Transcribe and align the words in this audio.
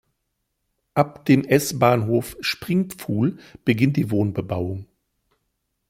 Ab 0.95 1.25
dem 1.25 1.45
S-Bahnhof 1.45 2.35
Springpfuhl 2.41 3.37
beginnt 3.65 3.97
die 3.97 4.09
Wohnbebauung. 4.09 4.87